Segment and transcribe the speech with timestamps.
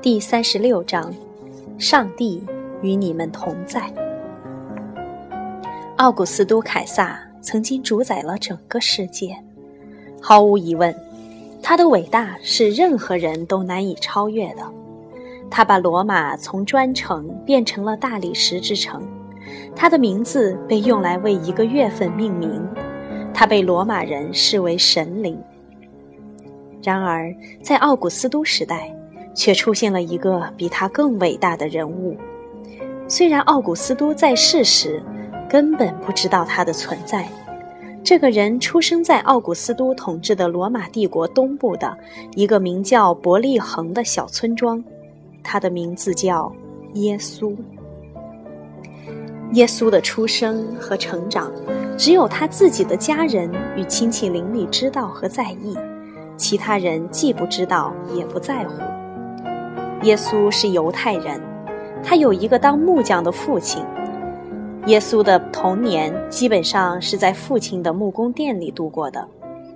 [0.00, 1.12] 第三十六章：
[1.76, 2.40] 上帝
[2.82, 3.92] 与你们同在。
[5.96, 9.36] 奥古斯都·凯撒曾经主宰了整个世界，
[10.22, 10.94] 毫无疑问，
[11.60, 14.62] 他的伟大是任何人都难以超越的。
[15.50, 19.02] 他把罗马从砖城变成了大理石之城，
[19.74, 22.64] 他的名字被用来为一个月份命名，
[23.34, 25.36] 他被罗马人视为神灵。
[26.84, 28.94] 然而，在奥古斯都时代，
[29.34, 32.16] 却出现了一个比他更伟大的人物。
[33.06, 35.02] 虽然奥古斯都在世时
[35.48, 37.26] 根本不知道他的存在，
[38.04, 41.96] 这个人出生在奥古斯都统治的罗马帝国东部的
[42.34, 44.82] 一个名叫伯利恒的小村庄。
[45.42, 46.52] 他的名字叫
[46.94, 47.54] 耶稣。
[49.52, 51.50] 耶稣的出生和成长，
[51.96, 55.74] 只有他自己的家人与亲戚邻里知道和在意，
[56.36, 58.82] 其他人既不知道也不在乎。
[60.02, 61.40] 耶稣是犹太人，
[62.04, 63.84] 他有一个当木匠的父亲。
[64.86, 69.26] 耶稣的童年基本上是在父亲的木工店里度过的，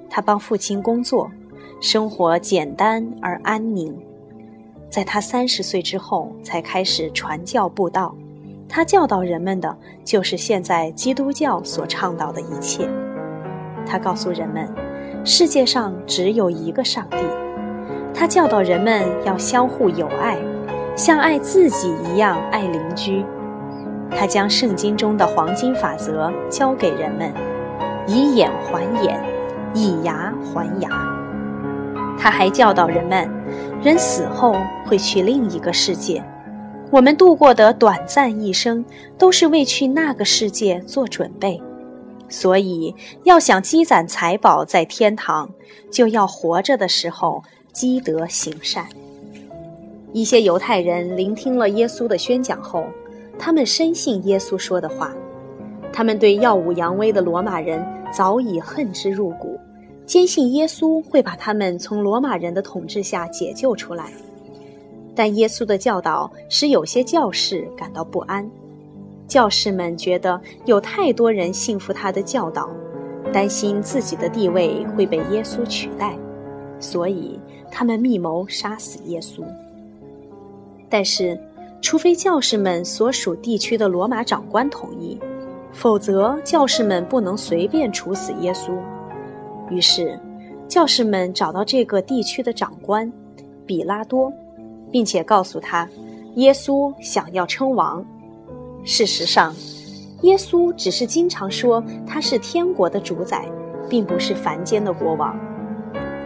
[0.09, 1.29] 他帮父亲工作，
[1.81, 3.95] 生活简单而安宁。
[4.89, 8.15] 在他三十岁之后，才开始传教布道。
[8.69, 12.89] 他教导人们的就是现在基督教所倡导的一切。
[13.85, 14.73] 他告诉人们，
[15.25, 17.19] 世界上只有一个上帝。
[18.15, 20.39] 他教导人们要相互友爱，
[20.97, 23.25] 像爱自己一样爱邻居。
[24.11, 27.33] 他将圣经中的黄金法则教给人们：
[28.07, 29.19] 以眼还眼，
[29.75, 30.91] 以牙还牙。
[32.19, 33.29] 他还教导人们，
[33.83, 34.55] 人死后
[34.87, 36.23] 会去另一个世界。
[36.91, 38.85] 我们度过的短暂一生，
[39.17, 41.61] 都是为去那个世界做准备。
[42.29, 45.51] 所以，要想积攒财宝在天堂，
[45.91, 47.43] 就要活着的时候
[47.73, 48.87] 积德行善。
[50.13, 52.85] 一些犹太人聆听了耶稣的宣讲后，
[53.39, 55.13] 他们深信耶稣说的话。
[55.93, 59.59] 他们对耀武扬威的罗马人早已恨之入骨。
[60.07, 64.13] 坚信耶稣会把他们从罗马人的统治下解救出来，
[65.15, 68.51] 但耶稣的教导使有些教士感到不安。
[69.29, 72.69] 教士们觉得有太多人信服他的教导，
[73.33, 76.19] 担心自己的地位会被耶稣取代，
[76.81, 77.39] 所以
[77.73, 79.43] 他们密谋杀死耶稣。
[80.89, 81.41] 但是，
[81.81, 85.19] 除非教士们所属地区的罗马长官同意，
[85.73, 88.73] 否则教士们不能随便处死耶稣。
[89.71, 90.21] 于是，
[90.69, 93.11] 教士们找到这个地区的长官
[93.67, 94.31] 比拉多，
[94.91, 95.89] 并且告诉他，
[96.35, 98.05] 耶稣想要称王。
[98.85, 99.55] 事实上，
[100.23, 103.51] 耶稣只是经常说他是天国的主宰，
[103.89, 105.37] 并不是凡间的国王。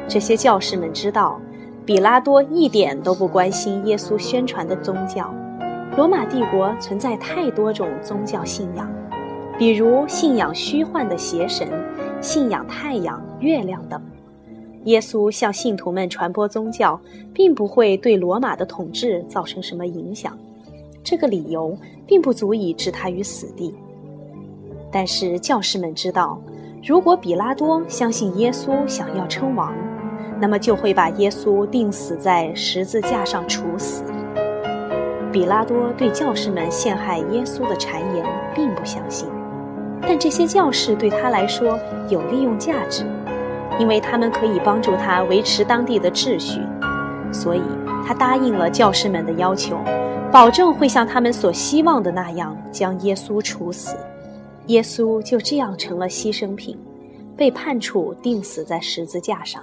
[0.08, 1.40] 这些教士们知道，
[1.84, 5.34] 比拉多一点都不关心耶稣宣传的宗教。
[5.96, 8.88] 罗马帝国存在太多种宗教信仰。
[9.58, 11.68] 比如信仰虚幻的邪神，
[12.20, 14.00] 信仰太阳、月亮等。
[14.84, 17.00] 耶稣向信徒们传播宗教，
[17.32, 20.38] 并不会对罗马的统治造成什么影响。
[21.02, 23.74] 这个理由并不足以置他于死地。
[24.92, 26.38] 但是教士们知道，
[26.84, 29.74] 如果比拉多相信耶稣想要称王，
[30.40, 34.02] 那么就会把耶稣钉死在十字架上处死。
[35.32, 38.24] 比拉多对教士们陷害耶稣的谗言
[38.54, 39.28] 并不相信。
[40.02, 43.04] 但这些教士对他来说有利用价值，
[43.78, 46.60] 因为他们可以帮助他维持当地的秩序，
[47.32, 47.62] 所以
[48.06, 49.78] 他答应了教士们的要求，
[50.30, 53.96] 保证会像他们所希望的那样将耶稣处死。
[54.66, 56.78] 耶稣就这样成了牺牲品，
[57.36, 59.62] 被判处钉死在十字架上。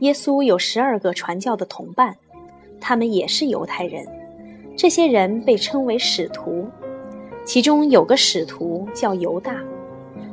[0.00, 2.16] 耶稣有十二个传教的同伴，
[2.80, 4.06] 他们也是犹太人，
[4.76, 6.66] 这些人被称为使徒。
[7.44, 9.56] 其中有个使徒叫犹大，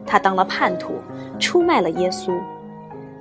[0.06, 0.94] 他当了叛徒，
[1.40, 2.38] 出卖了耶稣。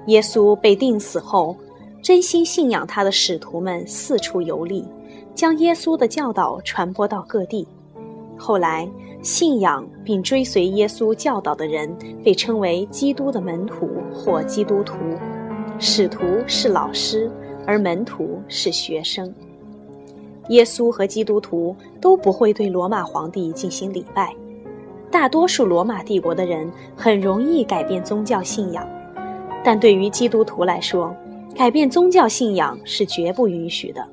[0.06, 1.56] 耶稣被钉死后，
[2.02, 4.84] 真心信仰他的使徒们四处游历，
[5.34, 7.66] 将耶稣的教导传播到各地。
[8.36, 8.86] 后来，
[9.22, 11.90] 信仰并追随耶稣教导的人
[12.22, 14.96] 被称为基督的门徒或基督徒。
[15.78, 17.30] 使徒是老师，
[17.66, 19.32] 而门徒是学生。
[20.48, 24.34] 耶稣和基督徒都不会对罗马皇帝进行礼拜。
[25.10, 28.86] 大多数罗马帝国的人很容易改变宗教信仰，
[29.64, 31.14] 但对于基督徒来说，
[31.54, 34.04] 改变宗教信仰是绝不允许的。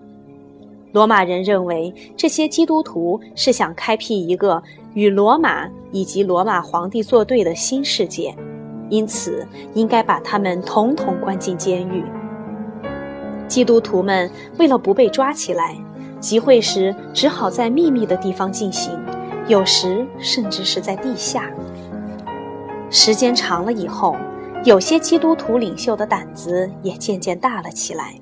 [0.91, 4.61] 罗马人认为这些基督徒是想开辟一个
[4.93, 8.35] 与罗马以及罗马皇帝作对的新世界，
[8.91, 12.03] 因此应该把他们统统关进监狱。
[13.47, 14.29] 基督徒们
[14.59, 15.75] 为了不被抓起来，
[16.19, 18.99] 集会时只好在秘密的地方进行，
[19.47, 21.49] 有时甚至是在地下。
[22.89, 24.15] 时间长了以后，
[24.65, 28.15] 有些基督徒领袖的胆子也渐渐大了起来，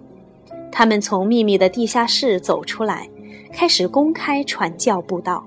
[0.71, 3.09] 他们从秘密的地下室走出来，
[3.51, 5.43] 开始公开传教布道，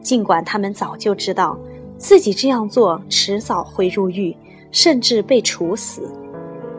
[0.00, 1.58] 尽管他们早就知道
[1.98, 4.36] 自己这样做迟早会入狱，
[4.70, 6.02] 甚至被处死。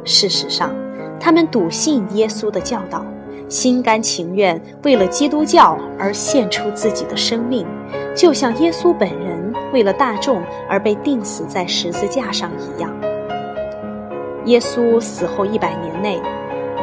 [0.03, 0.73] 事实上，
[1.19, 3.05] 他们笃信耶稣的教导，
[3.49, 7.65] 心甘情愿为了基督教而献出自己的生命，
[8.15, 12.93] 就像耶稣本人为了大众而被钉死在十字架上一样。
[14.45, 16.21] 耶稣死后一百年内，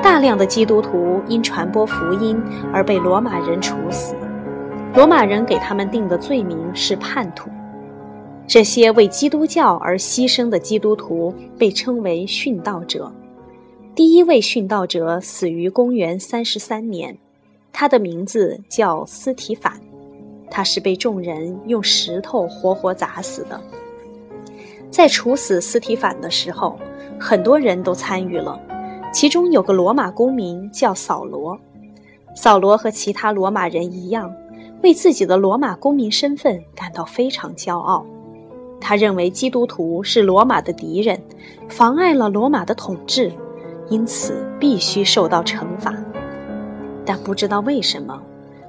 [0.03, 2.39] 大量的基督徒因传播福音
[2.73, 4.15] 而被罗马人处死，
[4.95, 7.49] 罗马人给他们定的罪名是叛徒。
[8.47, 13.11] 这些为基督教而牺牲的基督徒被称为殉道者。
[13.95, 17.17] 第一位殉道者死于公元三十三年，
[17.73, 19.81] 他的名字叫斯提凡，
[20.51, 23.61] 他是被众人用石头活活砸死的。
[24.91, 26.79] 在处死斯提凡的时候，
[27.19, 28.61] 很多人都参与了，
[29.13, 31.59] 其中有个罗马公民叫扫罗。
[32.37, 34.33] 扫罗和其他罗马人一样，
[34.83, 38.05] 为自己的罗马公民身份感到非常骄傲。
[38.87, 41.19] 他认为基督徒是罗马的敌人，
[41.71, 43.33] 妨碍了罗马的统治，
[43.89, 45.95] 因此必须受到惩罚。
[47.03, 48.23] 但不知道为什么，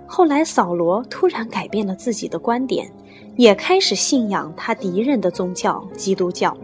[0.08, 2.90] 后来扫罗突然改变了自己的观点，
[3.36, 6.56] 也开始信仰他敌人的宗教——基督教。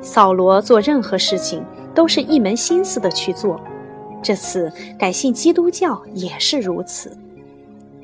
[0.00, 3.60] 扫罗做任何事情都是一门心思的去做，
[4.20, 4.68] 这次
[4.98, 7.16] 改信基督教也是如此。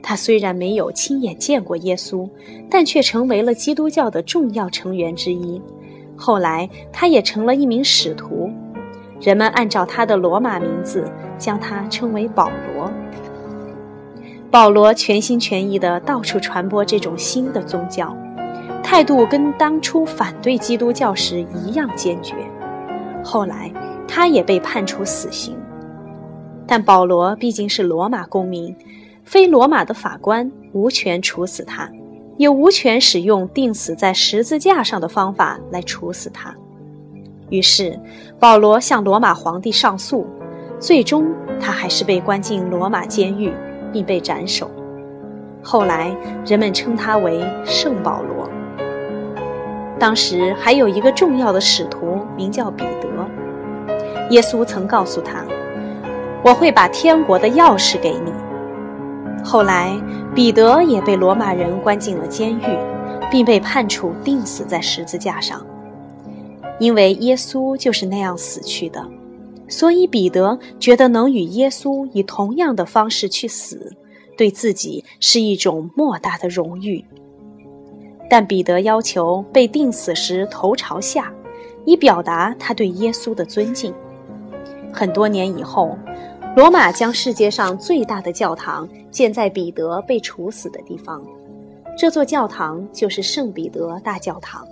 [0.08, 2.26] 他虽然没有亲眼见过耶稣，
[2.70, 5.60] 但却成为了基督教的重要成员之一。
[6.16, 8.50] 后来，他也成了一名使徒，
[9.20, 11.04] 人们按照他的罗马名字
[11.36, 12.90] 将他称为保罗。
[14.50, 18.16] 保罗全心全意地到处传播这种新的宗教，
[18.82, 22.34] 态度跟当初反对基督教时一样坚决。
[23.22, 23.70] 后来，
[24.08, 25.54] 他也被判处死刑，
[26.66, 28.74] 但保罗毕竟是罗马公民。
[29.28, 31.86] 非罗马的法官无权处死他，
[32.38, 36.54] 也无权使用钉死在十字架上的方法来处死他。
[37.50, 38.00] 于是，
[38.40, 40.26] 保罗向罗马皇帝上诉，
[40.80, 41.26] 最终
[41.60, 43.52] 他还是被关进罗马监狱，
[43.92, 44.70] 并被斩首。
[45.62, 46.10] 后来，
[46.46, 48.48] 人们称他为圣保罗。
[49.98, 53.08] 当时还有一个重要的使徒，名叫彼得。
[54.30, 55.44] 耶稣曾告诉他
[56.42, 58.32] ：“我会把天国的钥匙给你。”
[59.44, 59.98] 后来，
[60.34, 62.78] 彼得也被罗马人关进了监狱，
[63.30, 65.64] 并被判处钉死在十字架上。
[66.78, 69.02] 因为耶稣就是那样死去的，
[69.66, 73.96] 所以彼得觉得能与耶稣以同样的方式去死，
[74.36, 77.04] 对自己是一种莫大的荣誉。
[78.28, 81.32] 但彼得要求被钉死时头朝下，
[81.86, 83.94] 以表达他对耶稣的尊敬。
[84.92, 85.96] 很多年以后。
[86.56, 91.22] 罗马将世界上最大的教堂建在彼得被处死的地方，
[91.96, 94.66] 这座教堂就是圣彼得大教堂。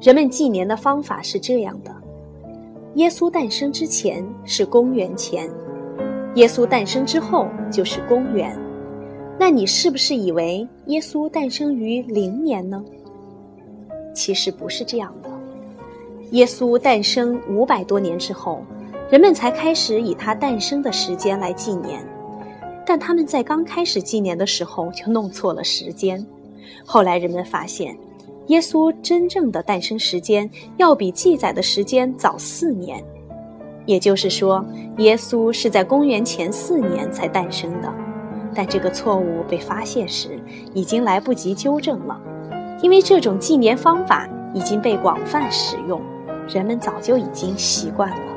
[0.00, 1.94] 人们纪年的方法是这样的：
[2.94, 5.48] 耶稣诞生之前是公元前，
[6.34, 8.58] 耶稣诞生之后就是公元。
[9.38, 12.82] 那你是不是以为耶稣诞生于零年呢？
[14.14, 15.30] 其实不是这样的，
[16.32, 18.62] 耶稣诞生五百多年之后。
[19.10, 22.02] 人们才开始以他诞生的时间来纪年，
[22.84, 26.24] 但他们在刚开始纪年的时候就弄错了时间。
[26.84, 27.96] 后来人们发现，
[28.48, 33.02] 耶稣真正的诞生时间要比记载的时间早四年，
[33.86, 34.64] 也就是说，
[34.98, 37.92] 耶稣是在公元前四年才诞生的。
[38.54, 40.38] 但这个错误被发现时，
[40.74, 42.20] 已经来不及纠正了，
[42.82, 46.00] 因为这种纪年方法已经被广泛使用，
[46.48, 48.31] 人们早就已经习惯了。